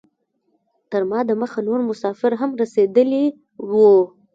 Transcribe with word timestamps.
تر 0.91 1.01
ما 1.09 1.19
دمخه 1.29 1.59
نور 1.67 1.79
مسافر 1.89 2.31
هم 2.41 2.49
رسیدلي 2.61 3.25
وو. 3.69 3.93